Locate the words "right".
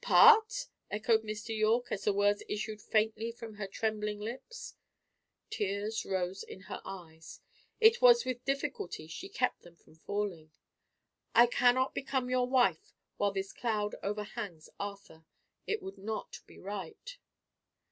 16.57-17.19